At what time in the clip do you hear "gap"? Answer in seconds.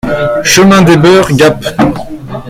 1.35-1.63